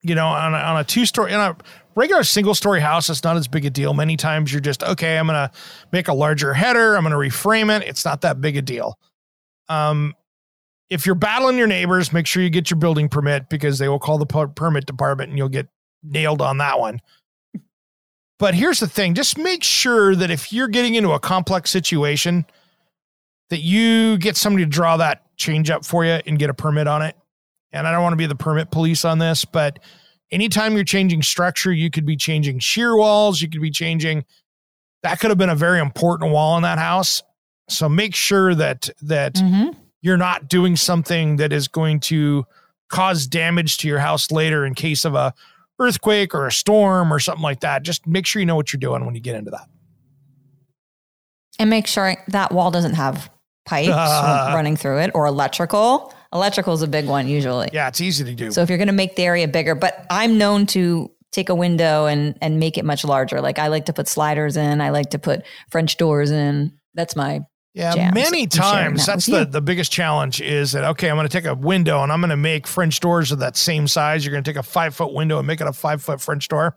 [0.02, 1.56] you know, on a, on a two story, in a
[1.94, 3.94] regular single story house, it's not as big a deal.
[3.94, 5.50] Many times you're just, okay, I'm going to
[5.92, 6.96] make a larger header.
[6.96, 7.86] I'm going to reframe it.
[7.86, 8.98] It's not that big a deal.
[9.68, 10.14] Um,
[10.88, 14.00] if you're battling your neighbors, make sure you get your building permit because they will
[14.00, 15.68] call the per- permit department and you'll get
[16.02, 17.00] nailed on that one.
[18.40, 22.44] But here's the thing just make sure that if you're getting into a complex situation,
[23.50, 26.88] that you get somebody to draw that change up for you and get a permit
[26.88, 27.16] on it.
[27.72, 29.78] And I don't want to be the permit police on this, but
[30.32, 34.24] anytime you're changing structure, you could be changing shear walls, you could be changing
[35.02, 37.22] that could have been a very important wall in that house.
[37.68, 39.74] So make sure that that Mhm.
[40.02, 42.44] you're not doing something that is going to
[42.88, 45.32] cause damage to your house later in case of a
[45.80, 47.82] earthquake or a storm or something like that.
[47.82, 49.68] Just make sure you know what you're doing when you get into that.
[51.58, 53.30] And make sure that wall doesn't have
[53.66, 53.88] pipes
[54.54, 56.14] running through it or electrical.
[56.32, 57.68] Electrical is a big one usually.
[57.72, 58.52] Yeah, it's easy to do.
[58.52, 61.54] So if you're going to make the area bigger, but I'm known to take a
[61.54, 63.40] window and and make it much larger.
[63.40, 64.80] Like I like to put sliders in.
[64.80, 66.72] I like to put French doors in.
[66.94, 67.40] That's my
[67.72, 68.14] Yeah, jams.
[68.14, 69.44] many times that that's the, you.
[69.44, 72.30] the biggest challenge is that okay, I'm going to take a window and I'm going
[72.30, 74.24] to make French doors of that same size.
[74.24, 76.48] You're going to take a five foot window and make it a five foot French
[76.48, 76.76] door.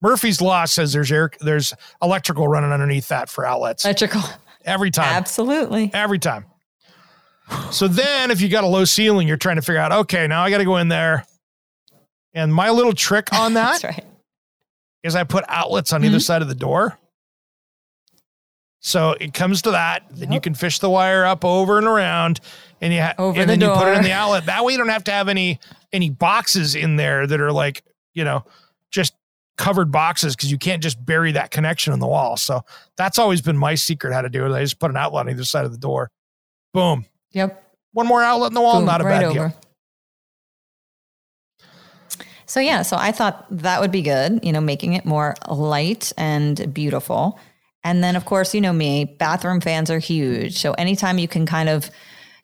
[0.00, 4.22] Murphy's law says there's air, there's electrical running underneath that for outlets electrical.
[4.64, 5.06] every time.
[5.06, 5.90] Absolutely.
[5.92, 6.46] every time.
[7.70, 10.42] So then, if you got a low ceiling, you're trying to figure out, okay, now
[10.42, 11.24] I got to go in there.
[12.34, 14.04] And my little trick on that right.
[15.02, 16.20] is I put outlets on either mm-hmm.
[16.20, 16.98] side of the door.
[18.80, 22.38] So it comes to that, then you can fish the wire up over and around,
[22.80, 24.46] and you ha- Over and the then you put it in the outlet.
[24.46, 25.58] That way, you don't have to have any
[25.92, 27.82] any boxes in there that are like
[28.14, 28.44] you know
[28.92, 29.14] just
[29.56, 32.36] covered boxes because you can't just bury that connection in the wall.
[32.36, 32.62] So
[32.96, 34.52] that's always been my secret how to do it.
[34.56, 36.10] I just put an outlet on either side of the door.
[36.72, 37.60] Boom, Yep.
[37.92, 39.48] one more outlet in the wall, Boom, not a right bad over.
[39.48, 39.54] deal.
[42.46, 46.12] So yeah, so I thought that would be good, you know, making it more light
[46.16, 47.38] and beautiful.
[47.84, 50.58] And then of course, you know me, bathroom fans are huge.
[50.58, 51.90] So anytime you can kind of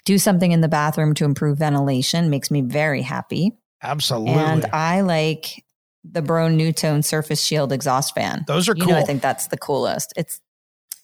[0.05, 3.53] do something in the bathroom to improve ventilation makes me very happy.
[3.83, 4.35] Absolutely.
[4.35, 5.65] And I like
[6.05, 8.45] the Broan NuTone Surface Shield exhaust fan.
[8.47, 10.13] Those are you know, I think that's the coolest.
[10.17, 10.41] It's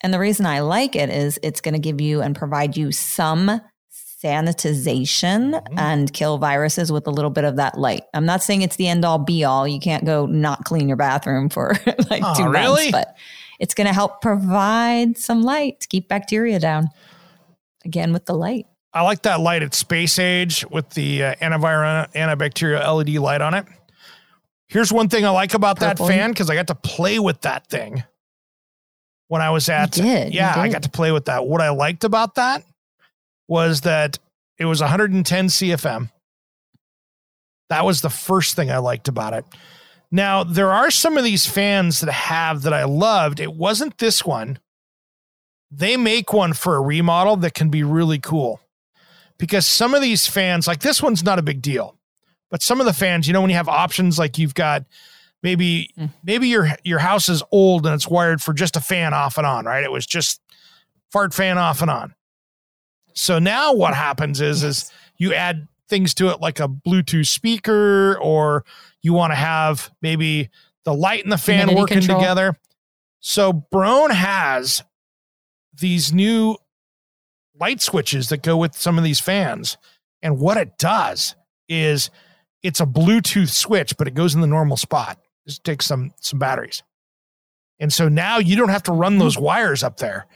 [0.02, 2.92] and the reason I like it is it's going to give you and provide you
[2.92, 3.60] some
[4.22, 5.78] sanitization Mm-hmm.
[5.78, 8.02] and kill viruses with a little bit of that light.
[8.14, 9.66] I'm not saying it's the end all be all.
[9.66, 11.74] You can't go not clean your bathroom for
[12.10, 12.90] like Oh, two really?
[12.90, 13.16] months, but
[13.60, 16.88] it's going to help provide some light to keep bacteria down.
[17.84, 18.66] Again with the light.
[18.92, 23.54] I like that light at space age with the uh, antiviral antibacterial LED light on
[23.54, 23.64] it.
[24.66, 27.66] Here's one thing I like about that fan because I got to play with that
[27.68, 28.02] thing
[29.28, 29.96] when I was at.
[30.32, 31.46] yeah, I got to play with that.
[31.46, 32.64] What I liked about that
[33.48, 34.18] was that
[34.58, 36.10] it was 110 CFM.
[37.68, 39.44] That was the first thing I liked about it.
[40.10, 43.38] Now, there are some of these fans that have that I loved.
[43.40, 44.58] It wasn't this one.
[45.70, 48.60] They make one for a remodel that can be really cool
[49.38, 51.96] because some of these fans, like this one's not a big deal,
[52.50, 54.84] but some of the fans, you know, when you have options like you've got
[55.42, 56.10] maybe Mm.
[56.24, 59.46] maybe your your house is old and it's wired for just a fan off and
[59.46, 59.84] on, right?
[59.84, 60.40] It was just
[61.12, 62.14] fart fan off and on.
[63.14, 68.16] So now what happens is is you add things to it like a Bluetooth speaker
[68.18, 68.64] or
[69.02, 70.48] you want to have maybe
[70.84, 72.20] the light and the fan Humidity working control.
[72.20, 72.56] together.
[73.20, 74.82] So Broan has
[75.78, 76.56] these new
[77.58, 79.76] light switches that go with some of these fans.
[80.22, 81.34] And what it does
[81.68, 82.10] is
[82.62, 85.18] it's a Bluetooth switch, but it goes in the normal spot.
[85.46, 86.82] Just takes some some batteries.
[87.78, 89.44] And so now you don't have to run those hmm.
[89.44, 90.26] wires up there.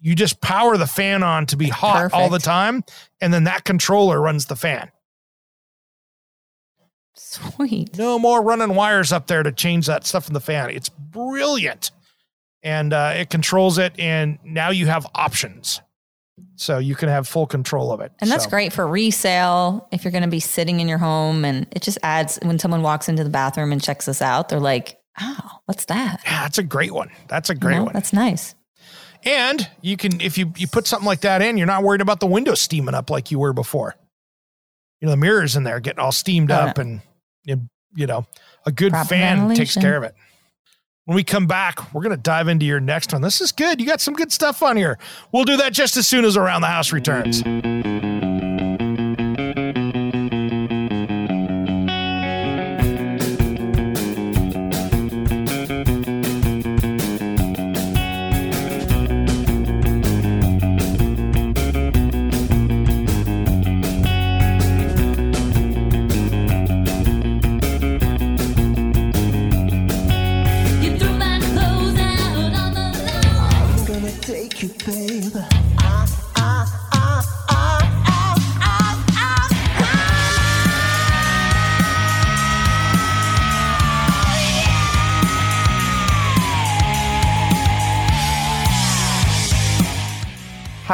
[0.00, 2.84] You just power the fan on to be hot all the time,
[3.20, 4.90] and then that controller runs the fan.
[7.14, 7.96] Sweet.
[7.98, 10.70] No more running wires up there to change that stuff in the fan.
[10.70, 11.90] It's brilliant.
[12.62, 15.80] And uh, it controls it, and now you have options.
[16.56, 18.12] So you can have full control of it.
[18.20, 21.44] And that's So- great for resale if you're going to be sitting in your home.
[21.44, 24.60] And it just adds when someone walks into the bathroom and checks this out, they're
[24.60, 26.20] like, oh, what's that?
[26.24, 27.10] Yeah, that's a great one.
[27.28, 27.92] That's a You great know, one.
[27.94, 28.54] That's nice.
[29.24, 32.20] And you can, if you you put something like that in, you're not worried about
[32.20, 33.94] the window steaming up like you were before.
[35.00, 37.00] You know, the mirrors in there getting all steamed up, and
[37.44, 38.26] you you know,
[38.66, 40.14] a good Proper fan takes care of it.
[41.04, 43.22] When we come back, we're going to dive into your next one.
[43.22, 43.80] This is good.
[43.80, 44.98] You got some good stuff on here.
[45.32, 47.42] We'll do that just as soon as Around the House returns.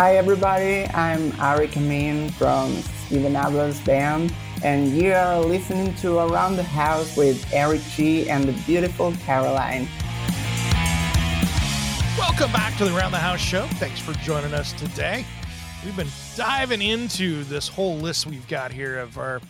[0.06, 2.70] Hi everybody, I'm Ari Amin from
[3.06, 8.44] Steven Adler's band, and you are listening to Around the House with Eric G and
[8.44, 9.88] the beautiful Caroline.
[12.16, 13.66] Welcome back to the Around the House show.
[13.80, 15.26] Thanks for joining us today.
[15.84, 19.40] We've been diving into this whole list we've got here of our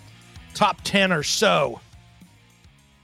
[0.54, 1.82] top 10 or so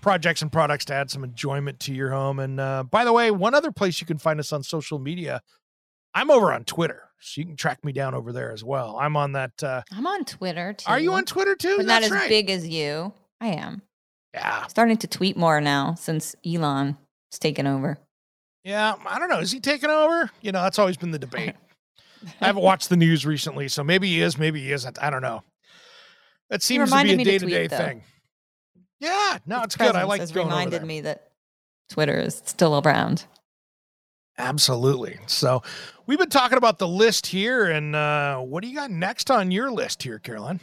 [0.01, 2.38] projects and products to add some enjoyment to your home.
[2.38, 5.43] And uh, by the way, one other place you can find us on social media,
[6.15, 7.11] I'm over on Twitter.
[7.22, 8.98] So you can track me down over there as well.
[9.00, 9.62] I'm on that.
[9.62, 10.90] Uh, I'm on Twitter too.
[10.90, 11.76] are you on Twitter too?
[11.76, 12.28] But not as right.
[12.28, 13.12] big as you.
[13.40, 13.82] I am.
[14.35, 14.66] Yeah.
[14.66, 16.96] Starting to tweet more now since Elon
[17.30, 17.98] has taken over.
[18.64, 18.94] Yeah.
[19.06, 19.38] I don't know.
[19.38, 20.30] Is he taking over?
[20.40, 21.54] You know, that's always been the debate.
[22.40, 25.02] I haven't watched the news recently, so maybe he is, maybe he isn't.
[25.02, 25.42] I don't know.
[26.50, 27.76] That seems to be a day to day though.
[27.76, 28.02] thing.
[29.00, 29.96] Yeah, no, Its it's good.
[29.96, 30.87] I like has going over reminded there.
[30.87, 31.30] me that
[31.88, 33.24] Twitter is still around.
[34.38, 35.18] Absolutely.
[35.27, 35.62] So
[36.07, 39.51] we've been talking about the list here, and uh, what do you got next on
[39.51, 40.61] your list here, Caroline?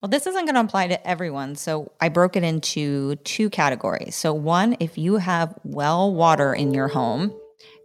[0.00, 1.56] Well, this isn't going to apply to everyone.
[1.56, 4.14] So I broke it into two categories.
[4.14, 7.32] So, one, if you have well water in your home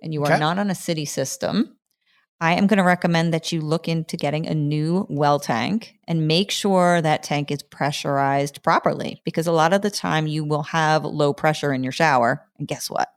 [0.02, 0.39] and you are Okay.
[0.39, 1.76] not on a city system,
[2.39, 6.28] I am going to recommend that you look into getting a new well tank and
[6.28, 10.63] make sure that tank is pressurized properly because a lot of the time you will
[10.63, 12.45] have low pressure in your shower.
[12.60, 13.10] And guess what?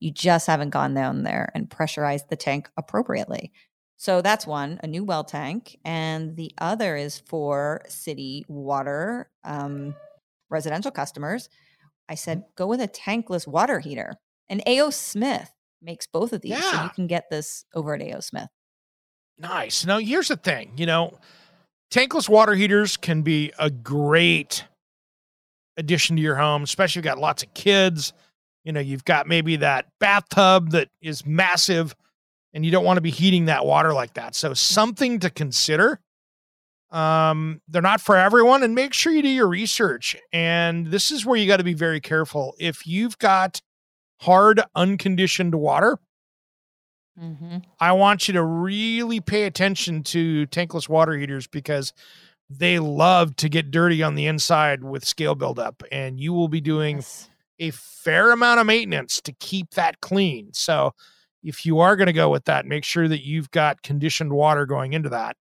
[0.00, 3.52] You just haven't gone down there and pressurized the tank appropriately.
[3.96, 5.76] So that's one, a new well tank.
[5.84, 9.94] And the other is for city water um,
[10.50, 11.48] residential customers.
[12.08, 14.14] I said, go with a tankless water heater.
[14.48, 14.90] And A.O.
[14.90, 15.50] Smith
[15.82, 16.62] makes both of these.
[16.64, 18.20] So you can get this over at A.O.
[18.20, 18.48] Smith.
[19.38, 19.84] Nice.
[19.84, 21.18] Now, here's the thing you know,
[21.90, 24.64] tankless water heaters can be a great
[25.76, 28.12] addition to your home, especially if you've got lots of kids.
[28.68, 31.96] You know, you've got maybe that bathtub that is massive
[32.52, 34.34] and you don't want to be heating that water like that.
[34.34, 36.00] So, something to consider.
[36.90, 40.16] Um, they're not for everyone, and make sure you do your research.
[40.34, 42.54] And this is where you got to be very careful.
[42.58, 43.62] If you've got
[44.20, 45.98] hard, unconditioned water,
[47.18, 47.56] Mm-hmm.
[47.80, 51.92] I want you to really pay attention to tankless water heaters because
[52.48, 56.60] they love to get dirty on the inside with scale buildup, and you will be
[56.60, 57.02] doing
[57.58, 60.50] a fair amount of maintenance to keep that clean.
[60.52, 60.94] So,
[61.42, 64.66] if you are going to go with that, make sure that you've got conditioned water
[64.66, 65.36] going into that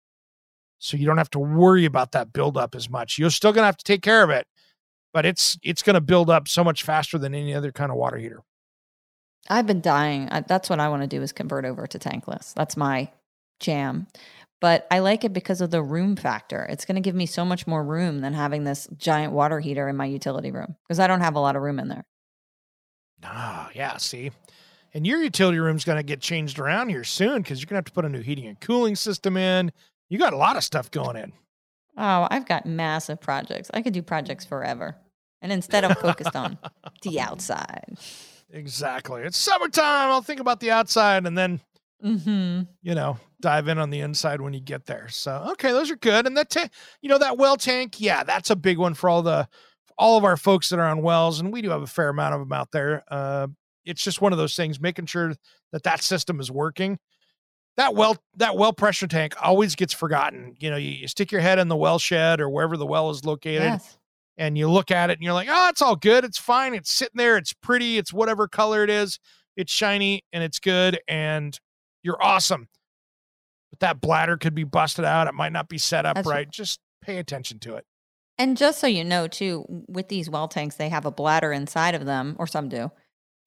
[0.79, 3.17] so you don't have to worry about that buildup as much.
[3.17, 4.45] You're still going to have to take care of it,
[5.13, 7.97] but it's it's going to build up so much faster than any other kind of
[7.97, 8.43] water heater.
[9.49, 10.29] I've been dying.
[10.47, 12.53] That's what I want to do is convert over to tankless.
[12.53, 13.09] That's my
[13.59, 14.07] jam.
[14.59, 16.65] But I like it because of the room factor.
[16.69, 19.87] It's going to give me so much more room than having this giant water heater
[19.87, 22.05] in my utility room because I don't have a lot of room in there.
[23.23, 24.31] Ah, yeah, see.
[24.93, 27.79] And your utility room's going to get changed around here soon because you're going to
[27.79, 29.71] have to put a new heating and cooling system in.
[30.09, 31.33] You got a lot of stuff going in.
[31.97, 33.69] Oh, I've got massive projects.
[33.73, 34.95] I could do projects forever.
[35.41, 36.57] And instead, I'm focused on
[37.03, 37.97] the outside.
[38.51, 39.21] Exactly.
[39.23, 40.09] It's summertime.
[40.09, 41.59] I'll think about the outside and then,
[42.03, 42.61] Mm-hmm.
[42.83, 45.07] you know, dive in on the inside when you get there.
[45.09, 46.27] So, okay, those are good.
[46.27, 46.69] And that, ta-
[47.01, 49.47] you know, that well tank, yeah, that's a big one for all the,
[49.97, 51.39] all of our folks that are on wells.
[51.39, 53.03] And we do have a fair amount of them out there.
[53.09, 53.47] Uh,
[53.83, 55.33] it's just one of those things, making sure
[55.71, 56.99] that that system is working.
[57.77, 60.55] That well, that well pressure tank always gets forgotten.
[60.59, 63.09] You know, you, you stick your head in the well shed or wherever the well
[63.11, 63.63] is located.
[63.63, 63.97] Yes.
[64.37, 66.25] and you look at it and you're like, oh, it's all good.
[66.25, 66.73] It's fine.
[66.73, 67.37] It's sitting there.
[67.37, 67.97] It's pretty.
[67.97, 69.19] It's whatever color it is.
[69.55, 70.99] It's shiny and it's good.
[71.07, 71.59] And
[72.07, 72.69] you're awesome.
[73.69, 75.27] But that bladder could be busted out.
[75.27, 76.49] It might not be set up That's- right.
[76.49, 77.85] Just pay attention to it.
[78.39, 81.95] And just so you know, too, with these well tanks, they have a bladder inside
[81.95, 82.91] of them, or some do.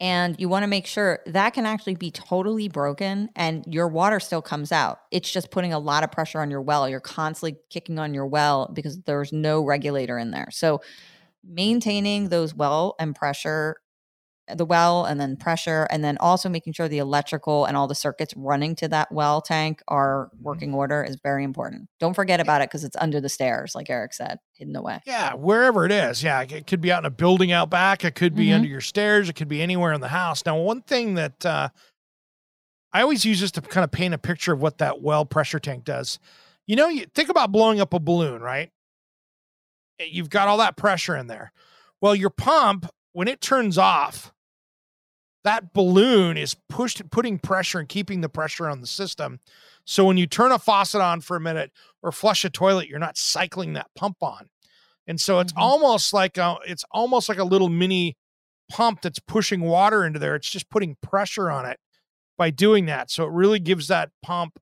[0.00, 4.18] And you want to make sure that can actually be totally broken and your water
[4.18, 4.98] still comes out.
[5.10, 6.88] It's just putting a lot of pressure on your well.
[6.88, 10.48] You're constantly kicking on your well because there's no regulator in there.
[10.50, 10.80] So
[11.44, 13.76] maintaining those well and pressure,
[14.56, 17.94] the well and then pressure, and then also making sure the electrical and all the
[17.94, 21.88] circuits running to that well tank are working order is very important.
[21.98, 25.00] Don't forget about it because it's under the stairs, like Eric said, hidden away.
[25.06, 26.22] Yeah, wherever it is.
[26.22, 28.04] Yeah, it could be out in a building out back.
[28.04, 28.56] It could be Mhm.
[28.56, 29.28] under your stairs.
[29.28, 30.44] It could be anywhere in the house.
[30.44, 31.68] Now, one thing that uh,
[32.92, 35.60] I always use this to kind of paint a picture of what that well pressure
[35.60, 36.18] tank does.
[36.66, 38.70] You know, you think about blowing up a balloon, right?
[39.98, 41.52] Eh, You've got all that pressure in there.
[42.00, 44.32] Well, your pump, when it turns off,
[45.44, 49.40] that balloon is pushed putting pressure and keeping the pressure on the system.
[49.84, 51.72] So when you turn a faucet on for a minute
[52.02, 54.48] or flush a toilet, you're not cycling that pump on.
[55.06, 55.62] And so it's mm-hmm.
[55.62, 58.16] almost like a it's almost like a little mini
[58.70, 60.36] pump that's pushing water into there.
[60.36, 61.78] It's just putting pressure on it
[62.38, 63.10] by doing that.
[63.10, 64.58] So it really gives that pump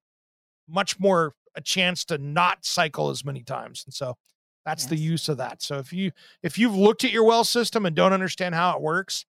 [0.69, 3.83] much more a chance to not cycle as many times.
[3.85, 4.17] And so
[4.65, 5.63] that's the use of that.
[5.63, 6.13] So if you
[6.43, 9.25] if you've looked at your well system and don't understand how it works,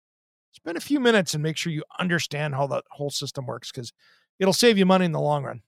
[0.57, 3.93] spend a few minutes and make sure you understand how the whole system works because
[4.39, 5.63] it'll save you money in the long run.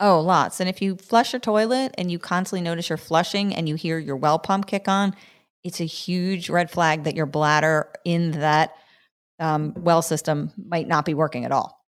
[0.00, 0.58] Oh, lots.
[0.58, 3.98] And if you flush your toilet and you constantly notice you're flushing and you hear
[3.98, 5.14] your well pump kick on,
[5.62, 8.74] it's a huge red flag that your bladder in that
[9.38, 11.84] um, well system might not be working at all.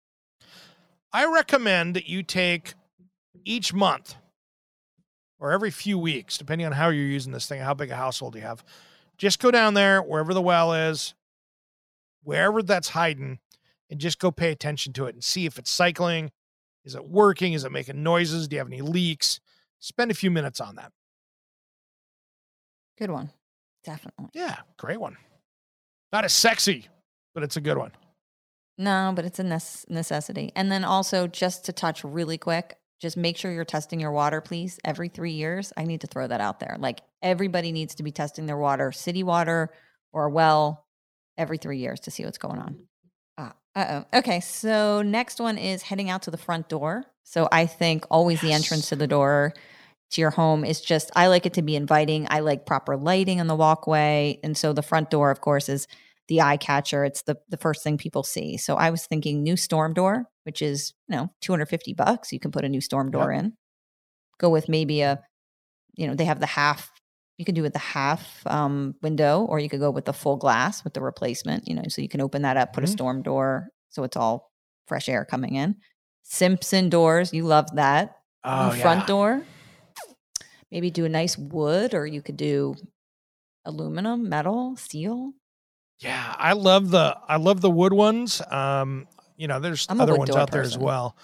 [1.13, 2.75] I recommend that you take
[3.45, 4.15] each month
[5.39, 8.35] or every few weeks, depending on how you're using this thing, how big a household
[8.35, 8.65] you have.
[9.19, 11.15] Just go down there, wherever the well is,
[12.23, 13.39] wherever that's hiding,
[13.91, 16.31] and just go pay attention to it and see if it's cycling.
[16.85, 17.53] Is it working?
[17.53, 18.49] Is it making noises?
[18.49, 19.41] Do you have any leaks?
[19.81, 20.93] Spend a few minutes on that.
[22.99, 23.31] Good one.
[23.85, 24.27] Definitely.
[24.35, 25.17] Yeah, great one.
[26.13, 26.89] Not as sexy,
[27.35, 27.93] but it's a good one.
[28.77, 30.53] No, but it's a necessity.
[30.57, 34.41] And then also, just to touch really quick, just make sure you're testing your water,
[34.41, 34.79] please.
[34.85, 36.77] Every three years, I need to throw that out there.
[36.79, 39.71] Like everybody needs to be testing their water, city water
[40.13, 40.87] or well,
[41.39, 42.77] every three years to see what's going on.
[43.75, 44.19] Uh oh.
[44.19, 44.41] Okay.
[44.41, 47.05] So next one is heading out to the front door.
[47.23, 49.53] So I think always the entrance to the door
[50.11, 52.27] to your home is just, I like it to be inviting.
[52.31, 54.41] I like proper lighting on the walkway.
[54.43, 55.87] And so the front door, of course, is
[56.27, 57.05] the eye catcher.
[57.05, 58.57] It's the the first thing people see.
[58.57, 62.33] So I was thinking new storm door, which is you know 250 bucks.
[62.33, 63.55] You can put a new storm door in.
[64.39, 65.21] Go with maybe a,
[65.95, 66.90] you know, they have the half.
[67.41, 70.37] You can do it the half um, window, or you could go with the full
[70.37, 71.67] glass with the replacement.
[71.67, 72.89] You know, so you can open that up, put Mhm.
[72.89, 74.51] a storm door, so it's all
[74.87, 75.77] fresh air coming in.
[76.23, 78.15] Simpson doors, you love that.
[78.45, 79.43] Oh, New front door.
[80.71, 82.75] Maybe do a nice wood, or you could do
[83.65, 85.33] aluminum, metal, steel.
[86.01, 88.43] Yeah, I love the I love the wood ones.
[88.51, 91.17] Um, you know, there's I'm other ones out there as well.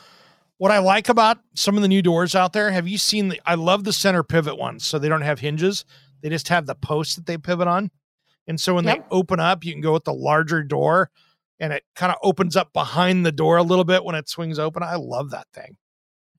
[0.59, 3.39] What I like about some of the new doors out there, have you seen the
[3.45, 4.87] I love the center pivot ones.
[4.87, 5.85] So they don't have hinges.
[6.23, 7.91] They just have the posts that they pivot on.
[8.47, 8.97] And so when Yep.
[8.97, 11.11] they open up, you can go with the larger door
[11.59, 14.59] and it kind of opens up behind the door a little bit when it swings
[14.59, 14.83] open.
[14.83, 15.77] I love that thing.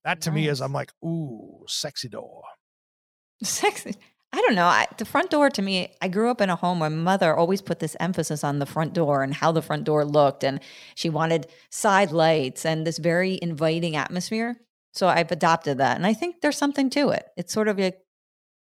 [0.04, 2.44] That to me is I'm like, ooh, sexy door.
[3.44, 3.96] Sexy.
[4.34, 4.66] I don't know.
[4.66, 7.62] I, the front door to me, I grew up in a home where mother always
[7.62, 10.44] put this emphasis on the front door and how the front door looked.
[10.44, 10.60] And
[10.96, 14.58] she wanted side lights and this very inviting atmosphere.
[14.94, 15.96] So I've adopted that.
[15.98, 17.26] And I think there's something to it.
[17.38, 17.94] It's sort of a,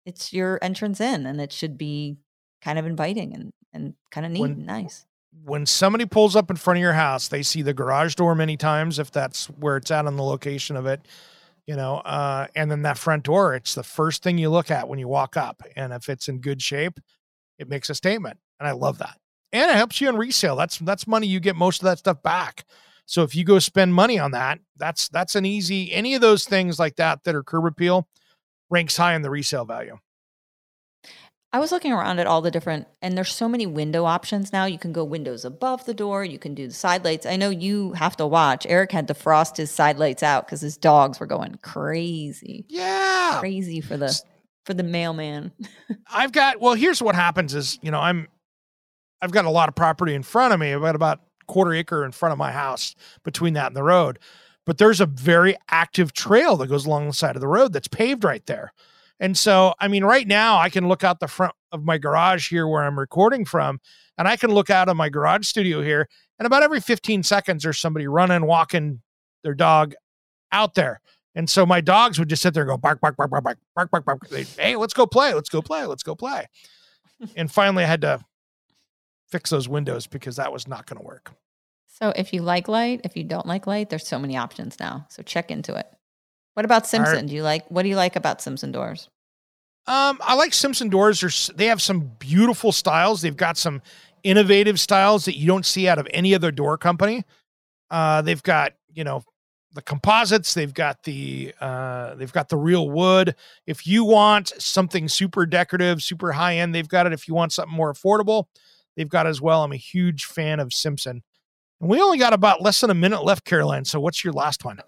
[0.05, 2.17] it's your entrance in and it should be
[2.61, 5.05] kind of inviting and, and kind of neat When- and nice.
[5.43, 8.55] when somebody pulls up in front of your house, they see the garage door many
[8.57, 11.01] times if that's where it's at on the location of it,
[11.65, 14.87] you know, uh, and then that front door, it's the first thing you look at
[14.87, 15.63] when you walk up.
[15.75, 16.99] And if it's in good shape,
[17.57, 18.37] it makes a statement.
[18.59, 19.17] And I love that.
[19.51, 20.55] And it helps you on resale.
[20.55, 22.65] That's that's money you get most of that stuff back.
[23.05, 26.45] So if you go spend money on that, that's that's an easy any of those
[26.45, 28.07] things like that that are curb appeal
[28.69, 29.97] ranks high in the resale value.
[31.51, 34.65] I was looking around at all the different, and there's so many window options now.
[34.65, 36.25] You can go windows above the door.
[36.25, 37.27] You can do the side lights.
[37.27, 38.65] I know you have to watch.
[38.67, 43.37] Eric had to frost his side lights out because his dogs were going crazy, Yeah.
[43.39, 44.19] crazy for the
[44.65, 45.51] for the mailman.
[46.11, 48.27] I've got well, here's what happens is, you know, I'm
[49.21, 50.73] I've got a lot of property in front of me.
[50.73, 54.17] I've got about quarter acre in front of my house between that and the road.
[54.65, 57.87] But there's a very active trail that goes along the side of the road that's
[57.87, 58.73] paved right there.
[59.19, 62.49] And so, I mean, right now I can look out the front of my garage
[62.49, 63.79] here where I'm recording from,
[64.17, 66.07] and I can look out of my garage studio here,
[66.39, 69.01] and about every 15 seconds there's somebody running, walking
[69.43, 69.93] their dog
[70.51, 71.01] out there.
[71.35, 73.57] And so my dogs would just sit there and go bark, bark, bark, bark, bark,
[73.75, 74.29] bark, bark, bark.
[74.29, 76.47] They, hey, let's go play, let's go play, let's go play.
[77.35, 78.19] and finally, I had to
[79.29, 81.31] fix those windows because that was not going to work.
[81.93, 85.05] So if you like light, if you don't like light, there's so many options now.
[85.09, 85.85] So check into it.
[86.55, 87.27] What about Simpson?
[87.27, 89.09] Do you like what do you like about Simpson doors?
[89.85, 91.19] Um, I like Simpson doors.
[91.19, 93.21] There's, they have some beautiful styles.
[93.21, 93.81] They've got some
[94.23, 97.25] innovative styles that you don't see out of any other door company.
[97.91, 99.23] Uh, they've got you know
[99.73, 100.53] the composites.
[100.55, 103.35] They've got the uh, they've got the real wood.
[103.67, 107.13] If you want something super decorative, super high end, they've got it.
[107.13, 108.45] If you want something more affordable,
[108.95, 109.63] they've got it as well.
[109.63, 111.21] I'm a huge fan of Simpson.
[111.81, 113.85] And we only got about less than a minute left, Caroline.
[113.85, 114.79] So what's your last one?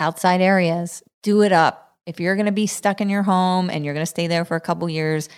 [0.00, 3.84] outside areas do it up if you're going to be stuck in your home and
[3.84, 5.28] you're going to stay there for a couple years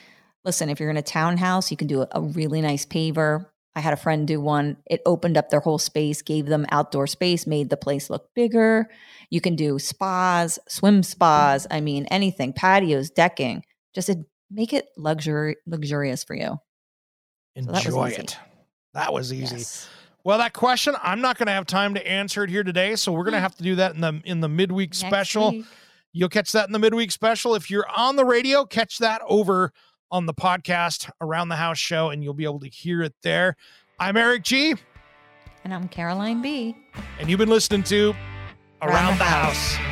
[0.44, 3.44] listen if you're in a townhouse you can do a, really nice paver
[3.74, 7.06] i had a friend do one it opened up their whole space gave them outdoor
[7.06, 8.88] space made the place look bigger
[9.30, 14.10] you can do spas swim spas i mean anything patios decking just
[14.50, 16.58] make it luxury luxurious for you
[17.56, 18.22] that Enjoy easy.
[18.22, 18.38] it.
[18.94, 19.56] That was easy.
[19.56, 19.88] Yes.
[20.24, 23.12] Well, that question I'm not going to have time to answer it here today, so
[23.12, 23.42] we're going to hmm.
[23.42, 25.50] have to do that in the in the midweek Next special.
[25.52, 25.66] week.
[26.12, 27.54] You'll catch that in the midweek special.
[27.54, 29.72] If you're on the radio, catch that over
[30.10, 33.56] on the podcast around the house show, and you'll be able to hear it there.
[33.98, 34.74] I'm Eric G,
[35.64, 36.76] And I'm Caroline B.
[37.18, 38.14] and you've been listening to
[38.82, 39.91] Around, Around the, the house.